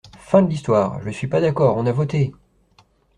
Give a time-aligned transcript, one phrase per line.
[0.17, 0.99] Fin de l’histoire.
[1.03, 2.33] Je suis pas d’accord, on a voté!